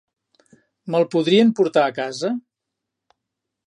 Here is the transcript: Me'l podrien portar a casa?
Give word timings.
Me'l 0.95 1.05
podrien 1.15 1.53
portar 1.61 1.87
a 1.91 1.95
casa? 2.01 2.35